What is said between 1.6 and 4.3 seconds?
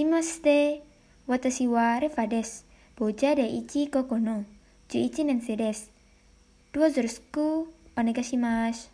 wa Refa desu. Boja de ichi koko